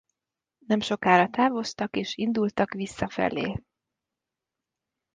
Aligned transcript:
Nemsokára 0.67 1.29
távoztak 1.29 1.95
és 1.95 2.15
indultak 2.17 2.71
visszafelé. 2.73 3.63